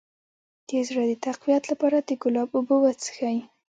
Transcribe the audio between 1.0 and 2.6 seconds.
د تقویت لپاره د ګلاب